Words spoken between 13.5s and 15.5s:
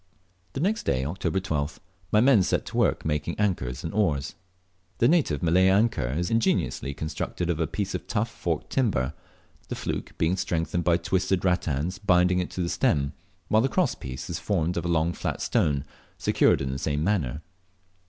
the cross piece is formed of a long flat